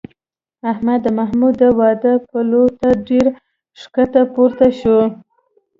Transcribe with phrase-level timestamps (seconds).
[0.71, 3.27] احمد د محمود د واده پلو ته ډېر
[3.79, 4.99] ښکته پورته شو